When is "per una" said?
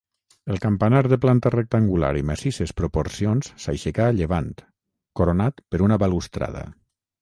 5.73-6.05